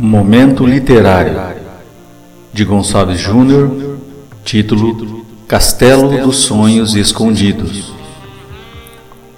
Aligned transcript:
Momento 0.00 0.64
Literário 0.64 1.36
de 2.52 2.64
Gonçalves 2.64 3.18
Júnior, 3.18 3.98
título 4.44 5.26
Castelo 5.48 6.22
dos 6.22 6.36
Sonhos 6.36 6.94
Escondidos. 6.94 7.92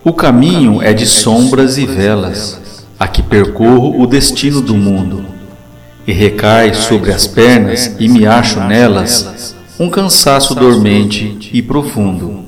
O 0.05 0.13
caminho 0.13 0.83
é 0.83 0.93
de 0.93 1.07
sombras 1.07 1.79
e 1.79 1.87
velas, 1.87 2.85
a 2.99 3.09
que 3.09 3.23
percorro 3.23 4.03
o 4.03 4.07
destino 4.07 4.61
do 4.61 4.75
mundo, 4.75 5.25
e 6.07 6.13
recai 6.13 6.75
sobre 6.75 7.11
as 7.11 7.27
pernas 7.27 7.97
e 7.99 8.07
me 8.07 8.27
acho 8.27 8.61
nelas 8.61 9.57
um 9.79 9.89
cansaço 9.89 10.55
dormente 10.55 11.49
e 11.55 11.63
profundo. 11.63 12.45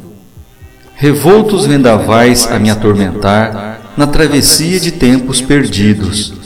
Revoltos 0.95 1.65
vendavais 1.65 2.47
a 2.47 2.59
me 2.59 2.69
atormentar 2.69 3.81
na 3.97 4.07
travessia 4.07 4.79
de 4.79 4.91
tempos 4.91 5.41
perdidos 5.41 6.42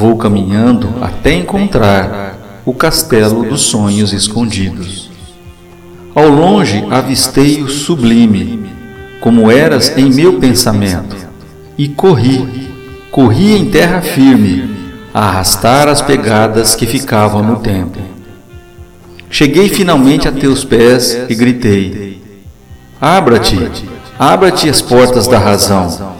Vou 0.00 0.16
caminhando 0.16 0.94
até 1.02 1.34
encontrar 1.34 2.62
o 2.64 2.72
castelo 2.72 3.44
dos 3.46 3.60
sonhos 3.60 4.14
escondidos. 4.14 5.10
Ao 6.14 6.26
longe 6.26 6.82
avistei 6.90 7.62
o 7.62 7.68
sublime, 7.68 8.64
como 9.20 9.50
eras 9.50 9.94
em 9.98 10.10
meu 10.10 10.40
pensamento, 10.40 11.14
e 11.76 11.86
corri, 11.86 12.70
corri 13.10 13.54
em 13.54 13.70
terra 13.70 14.00
firme, 14.00 14.74
a 15.12 15.28
arrastar 15.28 15.86
as 15.86 16.00
pegadas 16.00 16.74
que 16.74 16.86
ficavam 16.86 17.42
no 17.42 17.56
tempo. 17.56 17.98
Cheguei 19.28 19.68
finalmente 19.68 20.26
a 20.26 20.32
teus 20.32 20.64
pés 20.64 21.14
e 21.28 21.34
gritei: 21.34 22.22
Abra-te, 22.98 23.70
abra-te 24.18 24.66
as 24.66 24.80
portas 24.80 25.28
da 25.28 25.38
razão 25.38 26.19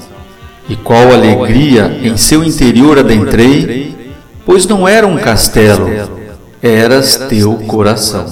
e 0.70 0.76
qual 0.76 1.12
alegria 1.12 1.98
em 2.00 2.16
seu 2.16 2.44
interior 2.44 2.96
adentrei, 2.96 4.14
pois 4.46 4.66
não 4.68 4.86
era 4.86 5.04
um 5.04 5.18
castelo, 5.18 5.88
eras 6.62 7.16
teu 7.28 7.54
coração. 7.66 8.26